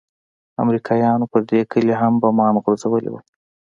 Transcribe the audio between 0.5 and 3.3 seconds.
امريکايانو پر دې کلي هم بمان غورځولي وو.